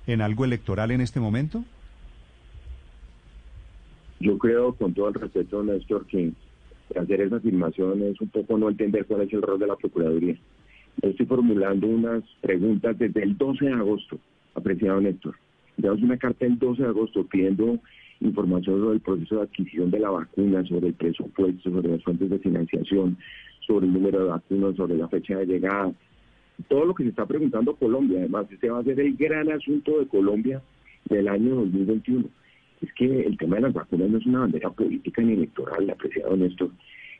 en 0.06 0.20
algo 0.20 0.44
electoral 0.44 0.90
en 0.90 1.00
este 1.00 1.18
momento? 1.18 1.64
Yo 4.20 4.38
creo, 4.38 4.74
con 4.74 4.92
todo 4.94 5.08
el 5.08 5.14
respeto, 5.14 5.62
Néstor, 5.62 6.06
que 6.06 6.32
hacer 6.96 7.20
esa 7.20 7.36
afirmación 7.36 8.02
es 8.02 8.20
un 8.20 8.28
poco 8.28 8.58
no 8.58 8.68
entender 8.68 9.06
cuál 9.06 9.22
es 9.22 9.32
el 9.32 9.42
rol 9.42 9.58
de 9.58 9.66
la 9.66 9.76
Procuraduría. 9.76 10.36
Yo 11.02 11.10
estoy 11.10 11.26
formulando 11.26 11.86
unas 11.86 12.22
preguntas 12.40 12.98
desde 12.98 13.22
el 13.22 13.36
12 13.36 13.64
de 13.64 13.72
agosto, 13.72 14.18
apreciado 14.54 15.00
Néstor. 15.00 15.34
Damos 15.76 16.02
una 16.02 16.16
carta 16.16 16.46
el 16.46 16.58
12 16.58 16.82
de 16.82 16.88
agosto 16.88 17.26
pidiendo 17.26 17.78
información 18.20 18.80
sobre 18.80 18.94
el 18.94 19.00
proceso 19.00 19.36
de 19.36 19.42
adquisición 19.42 19.90
de 19.90 19.98
la 19.98 20.10
vacuna, 20.10 20.64
sobre 20.64 20.88
el 20.88 20.94
presupuesto, 20.94 21.70
sobre 21.70 21.88
las 21.88 22.02
fuentes 22.02 22.30
de 22.30 22.38
financiación, 22.38 23.16
sobre 23.66 23.86
el 23.86 23.92
número 23.92 24.20
de 24.20 24.30
vacunas, 24.30 24.76
sobre 24.76 24.96
la 24.96 25.08
fecha 25.08 25.38
de 25.38 25.46
llegada. 25.46 25.92
Todo 26.68 26.84
lo 26.84 26.94
que 26.94 27.02
se 27.02 27.08
está 27.08 27.26
preguntando 27.26 27.74
Colombia, 27.74 28.20
además, 28.20 28.46
este 28.50 28.70
va 28.70 28.78
a 28.78 28.84
ser 28.84 29.00
el 29.00 29.16
gran 29.16 29.50
asunto 29.50 29.98
de 29.98 30.06
Colombia 30.06 30.62
del 31.08 31.26
año 31.26 31.56
2021 31.56 32.28
es 32.84 32.92
que 32.94 33.22
el 33.22 33.36
tema 33.36 33.56
de 33.56 33.62
las 33.62 33.74
vacunas 33.74 34.08
no 34.08 34.18
es 34.18 34.26
una 34.26 34.40
bandera 34.40 34.70
política 34.70 35.22
ni 35.22 35.34
electoral, 35.34 35.90
apreciado 35.90 36.36
Néstor. 36.36 36.70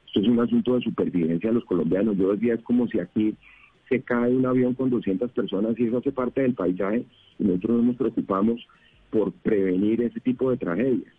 Esto 0.06 0.21
es 0.21 0.28
un 0.28 0.40
asunto 0.40 0.75
de 0.76 0.83
supervivencia 0.83 1.50
de 1.50 1.54
los 1.54 1.64
colombianos. 1.64 2.16
Yo 2.16 2.33
decía, 2.33 2.54
es 2.54 2.62
como 2.62 2.87
si 2.88 3.00
aquí 3.00 3.35
se 3.88 4.02
cae 4.02 4.35
un 4.35 4.47
avión 4.47 4.75
con 4.75 4.90
200 4.90 5.30
personas 5.33 5.78
y 5.78 5.87
eso 5.87 5.99
hace 5.99 6.12
parte 6.12 6.42
del 6.42 6.54
paisaje 6.54 7.04
y 7.38 7.44
nosotros 7.44 7.85
nos 7.85 7.97
preocupamos 7.97 8.66
por 9.11 9.33
prevenir 9.33 10.02
ese 10.02 10.21
tipo 10.21 10.50
de 10.50 10.56
tragedias. 10.56 11.12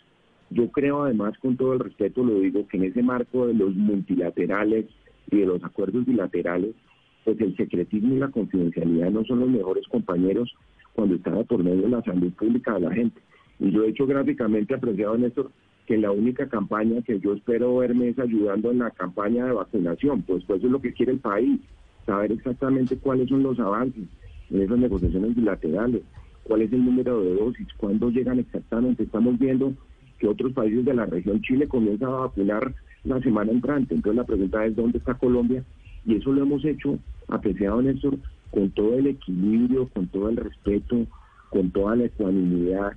Yo 0.50 0.70
creo 0.70 1.04
además, 1.04 1.38
con 1.40 1.58
todo 1.58 1.74
el 1.74 1.80
respeto, 1.80 2.24
lo 2.24 2.40
digo, 2.40 2.68
que 2.68 2.78
en 2.78 2.86
ese 2.86 3.02
marco 3.02 3.48
de 3.48 3.54
los 3.54 3.76
multilaterales 3.76 4.86
y 5.32 5.38
de 5.38 5.46
los 5.46 5.64
acuerdos 5.64 6.06
bilaterales, 6.06 6.76
pues 7.24 7.40
el 7.42 7.56
secretismo 7.58 8.16
y 8.16 8.20
la 8.20 8.30
confidencialidad 8.30 9.10
no 9.10 9.26
son 9.26 9.40
los 9.40 9.50
mejores 9.50 9.88
compañeros 9.88 10.54
cuando 10.94 11.16
estaba 11.16 11.44
por 11.44 11.64
medio 11.64 11.82
de 11.84 11.90
la 11.90 12.04
salud 12.04 12.32
pública 12.34 12.76
de 12.76 12.80
la 12.82 12.94
gente. 12.94 13.20
Y 13.60 13.72
yo 13.72 13.84
he 13.84 13.90
hecho 13.90 14.06
gráficamente 14.06 14.74
apreciado, 14.74 15.18
Néstor, 15.18 15.52
que 15.86 15.98
la 15.98 16.12
única 16.12 16.48
campaña 16.48 17.02
que 17.02 17.20
yo 17.20 17.34
espero 17.34 17.78
verme 17.78 18.10
es 18.10 18.20
ayudando 18.20 18.72
en 18.72 18.80
la 18.80 18.92
campaña 18.92 19.46
de 19.46 19.54
vacunación, 19.54 20.24
pues, 20.24 20.44
pues 20.46 20.60
eso 20.60 20.68
es 20.68 20.74
lo 20.74 20.82
que 20.82 20.94
quiere 20.94 21.14
el 21.14 21.20
país, 21.20 21.62
saber 22.06 22.32
exactamente 22.32 22.98
cuáles 22.98 23.30
son 23.30 23.44
los 23.44 23.60
avances 23.60 24.04
en 24.50 24.62
esas 24.62 24.78
negociaciones 24.78 25.36
bilaterales, 25.36 26.02
cuál 26.44 26.62
es 26.62 26.74
el 26.74 26.84
número 26.84 27.22
de 27.22 27.36
dosis, 27.36 27.68
cuándo 27.78 28.10
llegan 28.10 28.40
exactamente. 28.40 29.04
Estamos 29.04 29.38
viendo 29.40 29.74
que 30.20 30.28
otros 30.28 30.54
países 30.54 30.86
de 30.86 30.94
la 30.94 31.06
región, 31.06 31.42
Chile 31.42 31.68
comienza 31.68 32.08
a 32.08 32.22
vacunar 32.22 32.74
la 33.04 33.22
semana 33.22 33.52
entrante, 33.52 33.94
entonces 33.94 34.18
la 34.18 34.26
pregunta 34.26 34.66
es 34.66 34.76
dónde 34.76 34.98
está 34.98 35.14
Colombia, 35.14 35.64
y 36.06 36.16
eso 36.16 36.32
lo 36.32 36.44
hemos 36.44 36.64
hecho, 36.66 36.98
apreciado 37.28 37.82
Néstor, 37.82 38.18
con 38.52 38.72
todo 38.72 38.98
el 38.98 39.08
equilibrio, 39.08 39.88
con 39.90 40.08
todo 40.08 40.30
el 40.30 40.38
respeto, 40.38 41.06
con 41.50 41.72
toda 41.72 41.96
la 41.96 42.06
ecuanimidad, 42.06 42.94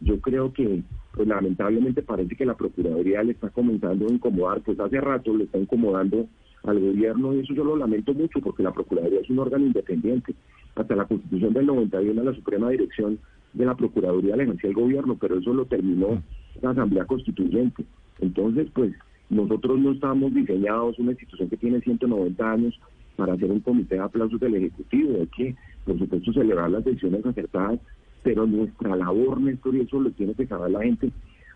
yo 0.00 0.20
creo 0.20 0.52
que 0.52 0.82
pues 1.12 1.26
lamentablemente 1.26 2.02
parece 2.02 2.36
que 2.36 2.46
la 2.46 2.56
Procuraduría 2.56 3.22
le 3.22 3.32
está 3.32 3.50
comenzando 3.50 4.06
a 4.06 4.12
incomodar, 4.12 4.60
pues 4.62 4.78
hace 4.78 5.00
rato 5.00 5.36
le 5.36 5.44
está 5.44 5.58
incomodando 5.58 6.26
al 6.64 6.78
gobierno 6.78 7.34
y 7.34 7.40
eso 7.40 7.54
yo 7.54 7.64
lo 7.64 7.76
lamento 7.76 8.14
mucho 8.14 8.40
porque 8.40 8.62
la 8.62 8.72
Procuraduría 8.72 9.20
es 9.20 9.30
un 9.30 9.38
órgano 9.38 9.66
independiente. 9.66 10.34
Hasta 10.74 10.94
la 10.94 11.06
Constitución 11.06 11.52
del 11.52 11.66
91 11.66 12.22
la 12.22 12.34
Suprema 12.34 12.70
Dirección 12.70 13.18
de 13.52 13.66
la 13.66 13.74
Procuraduría 13.74 14.36
le 14.36 14.44
ejercía 14.44 14.70
el 14.70 14.76
gobierno, 14.76 15.16
pero 15.20 15.38
eso 15.38 15.52
lo 15.52 15.64
terminó 15.64 16.22
la 16.62 16.70
Asamblea 16.70 17.06
Constituyente. 17.06 17.84
Entonces, 18.20 18.68
pues 18.72 18.94
nosotros 19.28 19.78
no 19.80 19.92
estamos 19.92 20.32
diseñados, 20.34 20.98
una 20.98 21.12
institución 21.12 21.48
que 21.48 21.56
tiene 21.56 21.80
190 21.80 22.52
años, 22.52 22.78
para 23.20 23.34
hacer 23.34 23.50
un 23.50 23.60
comité 23.60 23.96
de 23.96 24.00
aplausos 24.00 24.40
del 24.40 24.54
Ejecutivo, 24.54 25.18
hay 25.20 25.26
que, 25.26 25.54
por 25.84 25.98
supuesto, 25.98 26.32
celebrar 26.32 26.70
las 26.70 26.84
decisiones 26.84 27.24
acertadas, 27.26 27.78
pero 28.22 28.46
nuestra 28.46 28.96
labor, 28.96 29.40
Néstor, 29.40 29.74
y 29.76 29.80
eso 29.80 30.00
lo 30.00 30.10
tiene 30.10 30.34
que 30.34 30.46
saber 30.46 30.70
la 30.70 30.82
gente, 30.82 31.10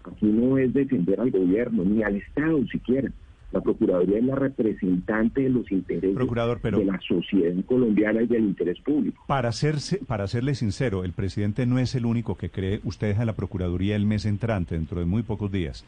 aquí 0.05 0.27
no 0.27 0.59
es 0.59 0.73
defender 0.73 1.21
al 1.21 1.31
gobierno, 1.31 1.85
ni 1.85 2.03
al 2.03 2.17
Estado 2.17 2.65
siquiera. 2.67 3.11
La 3.53 3.61
Procuraduría 3.61 4.19
es 4.19 4.25
la 4.25 4.35
representante 4.35 5.43
de 5.43 5.49
los 5.49 5.71
intereses 5.71 6.19
de 6.19 6.85
la 6.85 7.01
sociedad 7.07 7.65
colombiana 7.67 8.23
y 8.23 8.27
del 8.27 8.47
interés 8.47 8.81
público. 8.81 9.23
Para, 9.29 9.51
hacerse, 9.51 9.99
para 10.05 10.27
serle 10.27 10.57
sincero, 10.57 11.05
el 11.05 11.13
presidente 11.13 11.65
no 11.65 11.79
es 11.79 11.95
el 11.95 12.05
único 12.05 12.37
que 12.37 12.51
cree, 12.51 12.81
usted 12.83 13.09
deja 13.09 13.25
la 13.25 13.35
Procuraduría 13.35 13.95
el 13.95 14.07
mes 14.07 14.27
entrante, 14.27 14.75
dentro 14.75 14.99
de 14.99 15.07
muy 15.07 15.23
pocos 15.23 15.53
días, 15.53 15.85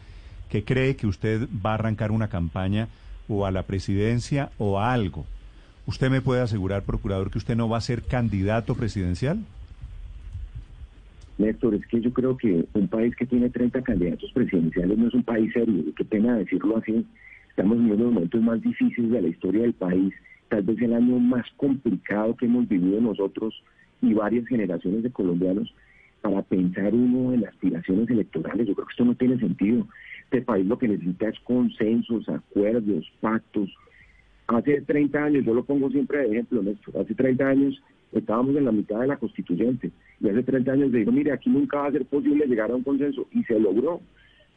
que 0.49 0.63
cree 0.63 0.95
que 0.95 1.09
usted 1.09 1.49
va 1.65 1.73
a 1.73 1.75
arrancar 1.75 2.13
una 2.13 2.29
campaña 2.29 2.87
o 3.29 3.47
a 3.47 3.51
la 3.51 3.65
presidencia 3.65 4.51
o 4.59 4.79
a 4.79 4.93
algo. 4.93 5.27
¿Usted 5.87 6.09
me 6.09 6.21
puede 6.21 6.43
asegurar, 6.43 6.83
procurador, 6.85 7.33
que 7.33 7.39
usted 7.39 7.57
no 7.57 7.69
va 7.69 7.79
a 7.79 7.81
ser 7.81 8.03
candidato 8.03 8.77
presidencial? 8.77 9.39
Néstor, 11.39 11.75
es 11.75 11.87
que 11.87 12.01
yo 12.01 12.13
creo 12.13 12.37
que 12.37 12.65
un 12.73 12.89
país 12.89 13.15
que 13.17 13.27
tiene 13.27 13.51
30 13.51 13.83
candidatos 13.83 14.31
presidenciales 14.33 14.97
no 14.97 15.09
es 15.09 15.15
un 15.15 15.23
país 15.23 15.53
serio, 15.53 15.85
qué 15.95 16.05
pena 16.05 16.37
decirlo 16.37 16.79
así. 16.79 17.05
Estamos 17.51 17.79
de 17.79 17.89
los 17.89 17.99
momentos 17.99 18.41
más 18.43 18.61
difíciles 18.63 19.11
de 19.11 19.23
la 19.23 19.29
historia 19.29 19.63
del 19.63 19.75
país, 19.75 20.15
tal 20.49 20.63
vez 20.63 20.81
el 20.81 20.95
año 20.95 21.19
más 21.19 21.47
complicado 21.57 22.37
que 22.37 22.47
hemos 22.47 22.69
vivido 22.69 23.01
nosotros 23.01 23.63
y 24.01 24.15
varias 24.15 24.47
generaciones 24.47 25.03
de 25.03 25.11
colombianos 25.11 25.73
para 26.23 26.43
pensar 26.43 26.95
uno 26.95 27.33
en 27.33 27.47
aspiraciones 27.47 28.09
electorales. 28.11 28.67
Yo 28.67 28.75
creo 28.75 28.87
que 28.87 28.93
esto 28.93 29.05
no 29.05 29.15
tiene 29.15 29.39
sentido. 29.39 29.87
Este 30.25 30.43
país 30.43 30.67
lo 30.67 30.79
que 30.79 30.89
necesita 30.89 31.29
es 31.29 31.39
consensos, 31.41 32.29
acuerdos, 32.29 33.11
pactos. 33.21 33.71
Hace 34.47 34.81
30 34.83 35.23
años, 35.23 35.45
yo 35.45 35.55
lo 35.55 35.65
pongo 35.65 35.91
siempre 35.91 36.19
de 36.19 36.33
ejemplo, 36.33 36.63
Néstor, 36.63 36.99
hace 36.99 37.15
30 37.15 37.47
años 37.47 37.83
estábamos 38.19 38.57
en 38.57 38.65
la 38.65 38.73
mitad 38.73 39.01
de 39.01 39.07
la 39.07 39.17
constituyente 39.17 39.91
y 40.21 40.29
hace 40.29 40.43
30 40.43 40.73
años 40.73 40.93
dijo, 40.93 41.13
mire, 41.13 41.33
aquí 41.33 41.51
nunca 41.51 41.79
va 41.79 41.87
a 41.87 41.93
ser 41.93 42.05
posible 42.07 42.47
llegar 42.47 42.71
a 42.71 42.77
un 42.77 42.83
consenso 42.83 43.27
y 43.33 43.43
se 43.45 43.59
logró. 43.59 44.01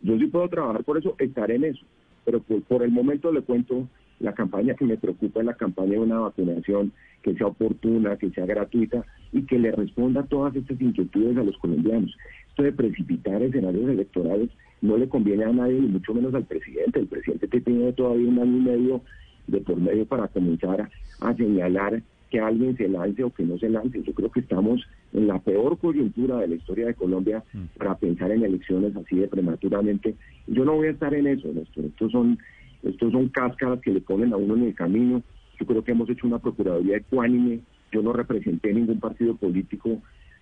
Yo 0.02 0.18
sí 0.18 0.28
puedo 0.28 0.48
trabajar 0.48 0.84
por 0.84 0.98
eso, 0.98 1.16
estaré 1.20 1.56
en 1.56 1.66
eso, 1.66 1.86
pero 2.26 2.42
por, 2.42 2.84
el 2.84 2.92
momento 2.92 3.32
le 3.32 3.42
cuento 3.42 3.88
la 4.20 4.34
campaña 4.34 4.74
que 4.74 4.86
me 4.86 4.98
preocupa 4.98 5.40
es 5.40 5.46
la 5.46 5.54
campaña 5.54 5.92
de 5.92 6.00
una 6.00 6.20
vacunación 6.20 6.92
que 7.22 7.34
sea 7.36 7.48
oportuna, 7.48 8.18
que 8.18 8.30
sea 8.30 8.46
gratuita 8.46 9.04
y 9.32 9.44
que 9.44 9.60
le 9.60 9.72
responda 9.72 10.22
a 10.22 10.26
todas 10.26 10.56
estas 10.56 10.80
inquietudes 10.80 11.38
a 11.38 11.44
los 11.44 11.58
colombianos. 11.58 12.16
Esto 12.50 12.64
de 12.64 12.72
precipitar 12.72 13.42
escenarios 13.42 13.90
electorales 13.90 14.50
no 14.82 14.98
le 14.98 15.10
conviene 15.10 15.46
a 15.46 15.52
nadie, 15.52 15.80
ni 15.80 15.88
mucho 15.88 16.14
menos 16.14 16.34
al 16.34 16.46
presidente. 16.46 17.00
El 17.00 17.08
presidente 17.08 17.62
tiene 17.62 17.94
todavía 17.94 18.28
un 18.28 18.40
año 18.40 18.58
y 18.58 18.62
medio 18.62 19.02
de 19.48 19.60
por 19.62 19.78
medio 19.78 20.06
para 20.06 20.28
comenzar 20.28 20.90
a 21.20 21.34
señalar 21.36 22.02
que 22.30 22.40
alguien 22.40 22.78
se 22.78 22.88
lance 22.88 23.24
o 23.24 23.34
que 23.34 23.44
no 23.44 23.58
se 23.58 23.70
lance. 23.70 24.02
Yo 24.04 24.14
creo 24.14 24.32
que 24.32 24.42
estamos 24.42 24.82
en 25.14 25.28
la 25.28 25.40
peor 25.40 25.78
coyuntura 25.78 26.38
de 26.38 26.48
la 26.48 26.56
historia 26.56 26.88
de 26.88 26.94
Colombia 26.94 27.44
mm. 27.54 27.78
para 27.78 27.96
pensar 27.98 28.32
en 28.32 28.44
elecciones 28.44 28.96
así 28.96 29.18
de 29.18 29.28
prematuramente. 29.28 30.16
Yo 30.48 30.66
no 30.66 30.76
voy 30.76 30.88
a 30.88 30.92
estar 30.92 31.14
en 31.14 31.28
eso, 31.28 31.52
Néstor. 31.52 31.86
Estos 31.86 32.12
son, 32.12 32.38
estos 32.84 33.12
son 33.12 33.30
cáscaras 33.30 33.80
que 33.82 33.92
le 33.92 34.02
ponen 34.02 34.34
a 34.34 34.38
uno 34.38 34.56
en 34.56 34.64
el 34.64 34.76
camino. 34.76 35.24
Yo 35.60 35.66
creo 35.66 35.84
que 35.84 35.92
hemos 35.92 36.10
hecho 36.10 36.28
una 36.28 36.40
procuraduría 36.40 36.98
ecuánime. 36.98 37.62
Yo 37.92 38.02
no 38.02 38.14
representé 38.14 38.74
ningún 38.74 39.00
partido 39.00 39.36
político 39.36 40.02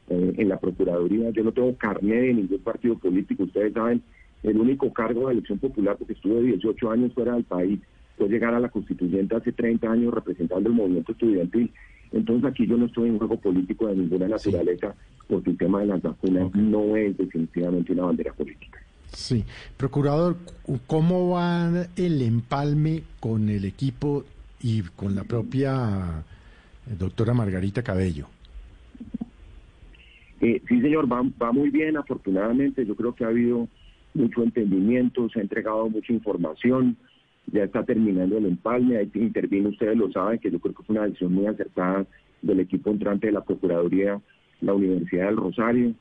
eh, 0.09 0.33
en 0.37 0.49
la 0.49 0.59
procuraduría. 0.59 1.29
Yo 1.31 1.43
no 1.43 1.51
tengo 1.53 1.75
carné 1.77 2.15
de 2.15 2.33
ningún 2.33 2.59
partido 2.59 2.97
político. 2.97 3.43
Ustedes 3.43 3.73
saben, 3.73 4.01
el 4.43 4.57
único 4.57 4.91
cargo 4.93 5.27
de 5.27 5.33
elección 5.33 5.59
popular, 5.59 5.95
porque 5.97 6.13
estuve 6.13 6.41
18 6.41 6.91
años 6.91 7.13
fuera 7.13 7.33
del 7.33 7.43
país, 7.43 7.79
fue 8.17 8.27
llegar 8.27 8.53
a 8.53 8.59
la 8.59 8.69
constituyente 8.69 9.35
hace 9.35 9.51
30 9.51 9.91
años 9.91 10.13
representando 10.13 10.69
el 10.69 10.75
movimiento 10.75 11.11
estudiantil. 11.11 11.71
Entonces 12.11 12.49
aquí 12.49 12.65
yo 12.65 12.77
no 12.77 12.85
estoy 12.85 13.09
en 13.09 13.17
juego 13.17 13.37
político 13.37 13.87
de 13.87 13.95
ninguna 13.95 14.27
naturaleza 14.27 14.95
porque 15.27 15.51
el 15.51 15.57
tema 15.57 15.81
de 15.81 15.87
las 15.87 16.01
vacunas 16.01 16.53
no 16.55 16.95
es 16.95 17.17
definitivamente 17.17 17.91
una 17.93 18.05
bandera 18.05 18.33
política. 18.33 18.79
Sí, 19.11 19.43
procurador, 19.77 20.37
¿cómo 20.85 21.29
va 21.29 21.87
el 21.95 22.21
empalme 22.21 23.03
con 23.19 23.49
el 23.49 23.65
equipo 23.65 24.25
y 24.61 24.81
con 24.81 25.15
la 25.15 25.23
propia 25.23 26.23
eh, 26.87 26.95
doctora 26.97 27.33
Margarita 27.33 27.83
Cabello? 27.83 28.27
Eh, 30.39 30.61
sí, 30.67 30.81
señor, 30.81 31.11
va, 31.11 31.23
va 31.41 31.51
muy 31.51 31.69
bien, 31.69 31.97
afortunadamente. 31.97 32.85
Yo 32.85 32.95
creo 32.95 33.15
que 33.15 33.23
ha 33.23 33.29
habido 33.29 33.67
mucho 34.13 34.43
entendimiento, 34.43 35.29
se 35.29 35.39
ha 35.39 35.41
entregado 35.41 35.89
mucha 35.89 36.13
información 36.13 36.97
ya 37.51 37.63
está 37.63 37.83
terminando 37.83 38.37
el 38.37 38.45
empalme, 38.45 38.97
ahí 38.97 39.09
intervino, 39.13 39.69
ustedes 39.69 39.97
lo 39.97 40.11
saben, 40.11 40.39
que 40.39 40.51
yo 40.51 40.59
creo 40.59 40.75
que 40.75 40.83
fue 40.83 40.95
una 40.95 41.05
decisión 41.05 41.33
muy 41.33 41.47
acertada 41.47 42.05
del 42.41 42.59
equipo 42.59 42.91
entrante 42.91 43.27
de 43.27 43.33
la 43.33 43.43
Procuraduría, 43.43 44.19
la 44.61 44.73
Universidad 44.73 45.27
del 45.27 45.37
Rosario. 45.37 45.93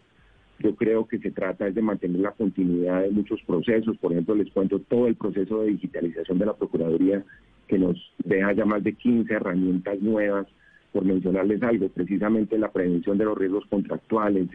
Yo 0.59 0.75
creo 0.75 1.07
que 1.07 1.19
se 1.19 1.31
trata 1.31 1.71
de 1.71 1.83
mantener 1.83 2.21
la 2.21 2.33
continuidad 2.33 3.03
de 3.03 3.11
muchos 3.11 3.41
procesos, 3.43 3.97
por 3.99 4.12
ejemplo, 4.12 4.35
les 4.35 4.50
cuento 4.50 4.81
todo 4.81 5.07
el 5.07 5.15
proceso 5.15 5.62
de 5.62 5.69
digitalización 5.69 6.38
de 6.38 6.47
la 6.47 6.55
Procuraduría, 6.55 7.25
que 7.69 7.79
nos 7.79 7.97
deja 8.25 8.53
ya 8.53 8.65
más 8.65 8.83
de 8.83 8.95
15 8.95 9.33
herramientas 9.33 10.00
nuevas 10.00 10.47
por 10.93 11.05
mencionarles 11.05 11.62
algo, 11.62 11.88
precisamente 11.88 12.59
la 12.59 12.73
prevención 12.73 13.19
de 13.19 13.25
los 13.25 13.37
riesgos 13.37 13.67
contractuales, 13.67 14.49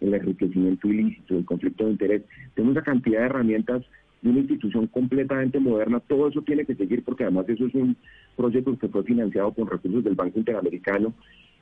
el 0.00 0.14
enriquecimiento 0.14 0.88
ilícito, 0.88 1.38
el 1.38 1.44
conflicto 1.44 1.84
de 1.84 1.92
interés. 1.92 2.22
Tenemos 2.54 2.76
una 2.76 2.84
cantidad 2.84 3.20
de 3.20 3.26
herramientas 3.26 3.82
de 4.26 4.32
una 4.32 4.40
institución 4.40 4.86
completamente 4.88 5.58
moderna. 5.58 6.00
Todo 6.00 6.28
eso 6.28 6.42
tiene 6.42 6.64
que 6.64 6.74
seguir 6.74 7.02
porque 7.04 7.24
además 7.24 7.48
eso 7.48 7.66
es 7.66 7.74
un 7.74 7.96
proyecto 8.36 8.76
que 8.78 8.88
fue 8.88 9.02
financiado 9.04 9.52
con 9.52 9.68
recursos 9.68 10.04
del 10.04 10.14
Banco 10.14 10.38
Interamericano 10.38 11.14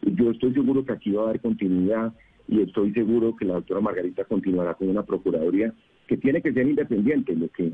yo 0.04 0.30
estoy 0.30 0.52
seguro 0.52 0.85
que 0.85 0.92
aquí 0.92 1.11
va 1.12 1.23
a 1.23 1.25
haber 1.26 1.40
continuidad 1.40 2.12
y 2.49 2.61
estoy 2.61 2.92
seguro 2.92 3.35
que 3.37 3.44
la 3.44 3.54
doctora 3.54 3.80
Margarita 3.80 4.25
continuará 4.25 4.75
con 4.75 4.88
una 4.88 5.02
procuraduría 5.02 5.73
que 6.06 6.16
tiene 6.16 6.42
que 6.42 6.52
ser 6.52 6.66
independiente. 6.66 7.35
Lo 7.35 7.49
que, 7.49 7.73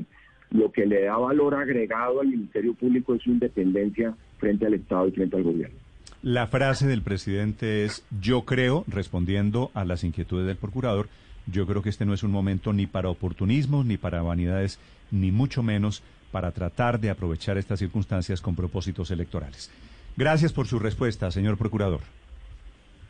lo 0.51 0.71
que 0.71 0.85
le 0.85 1.03
da 1.03 1.17
valor 1.17 1.55
agregado 1.55 2.21
al 2.21 2.27
Ministerio 2.27 2.73
Público 2.73 3.15
es 3.15 3.21
su 3.21 3.31
independencia 3.31 4.15
frente 4.37 4.65
al 4.65 4.75
Estado 4.75 5.07
y 5.07 5.11
frente 5.11 5.35
al 5.35 5.43
gobierno. 5.43 5.75
La 6.23 6.47
frase 6.47 6.87
del 6.87 7.01
presidente 7.01 7.83
es, 7.83 8.05
yo 8.21 8.43
creo, 8.43 8.85
respondiendo 8.87 9.71
a 9.73 9.83
las 9.85 10.03
inquietudes 10.03 10.45
del 10.45 10.55
procurador, 10.55 11.07
yo 11.47 11.65
creo 11.65 11.81
que 11.81 11.89
este 11.89 12.05
no 12.05 12.13
es 12.13 12.23
un 12.23 12.31
momento 12.31 12.73
ni 12.73 12.87
para 12.87 13.09
oportunismo, 13.09 13.83
ni 13.83 13.97
para 13.97 14.21
vanidades, 14.21 14.79
ni 15.11 15.31
mucho 15.31 15.63
menos 15.63 16.03
para 16.31 16.51
tratar 16.51 16.99
de 16.99 17.09
aprovechar 17.09 17.57
estas 17.57 17.79
circunstancias 17.79 18.41
con 18.41 18.55
propósitos 18.55 19.11
electorales. 19.11 19.69
Gracias 20.17 20.53
por 20.53 20.67
su 20.67 20.79
respuesta, 20.79 21.31
señor 21.31 21.57
procurador. 21.57 22.01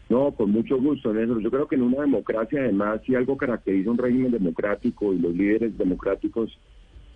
No, 0.09 0.31
con 0.31 0.51
mucho 0.51 0.77
gusto, 0.77 1.13
Néstor. 1.13 1.41
Yo 1.41 1.49
creo 1.49 1.67
que 1.67 1.75
en 1.75 1.83
una 1.83 2.01
democracia, 2.01 2.59
además, 2.61 3.01
si 3.05 3.15
algo 3.15 3.37
caracteriza 3.37 3.91
un 3.91 3.97
régimen 3.97 4.31
democrático 4.31 5.13
y 5.13 5.19
los 5.19 5.33
líderes 5.33 5.77
democráticos 5.77 6.57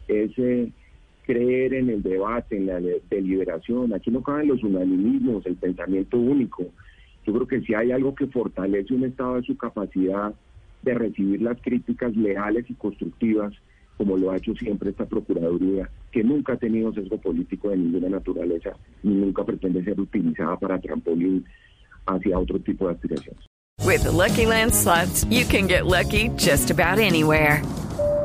es 0.07 0.31
eh, 0.37 0.71
creer 1.25 1.73
en 1.73 1.89
el 1.89 2.01
debate, 2.01 2.55
en 2.55 2.67
la 2.67 2.79
deliberación. 3.09 3.93
Aquí 3.93 4.11
no 4.11 4.23
caben 4.23 4.47
los 4.47 4.63
unanimismos, 4.63 5.45
el 5.45 5.55
pensamiento 5.55 6.17
único. 6.17 6.63
Yo 7.25 7.33
creo 7.33 7.47
que 7.47 7.61
si 7.61 7.73
hay 7.73 7.91
algo 7.91 8.15
que 8.15 8.27
fortalece 8.27 8.93
un 8.93 9.03
Estado 9.03 9.39
es 9.39 9.45
su 9.45 9.57
capacidad 9.57 10.33
de 10.85 10.93
recibir 10.93 11.41
las 11.41 11.59
críticas 11.61 12.15
leales 12.15 12.69
y 12.69 12.75
constructivas, 12.75 13.53
como 13.97 14.15
lo 14.17 14.31
ha 14.31 14.37
hecho 14.37 14.53
siempre 14.55 14.91
esta 14.91 15.05
Procuraduría, 15.05 15.89
que 16.11 16.23
nunca 16.23 16.53
ha 16.53 16.57
tenido 16.57 16.93
sesgo 16.93 17.17
político 17.17 17.69
de 17.69 17.77
ninguna 17.77 18.09
naturaleza, 18.09 18.71
ni 19.03 19.15
nunca 19.15 19.43
pretende 19.43 19.83
ser 19.83 19.99
utilizada 19.99 20.57
para 20.57 20.79
trampolín 20.79 21.43
hacia 22.05 22.39
otro 22.39 22.59
tipo 22.59 22.87
de 22.87 22.93
aspiraciones. 22.93 23.45
With 23.83 24.05
Lucky 24.05 24.45
Land 24.45 24.73
slots, 24.73 25.25
you 25.25 25.45
can 25.45 25.67
get 25.67 25.85
lucky 25.85 26.29
just 26.37 26.71
about 26.71 26.99
anywhere. 26.99 27.61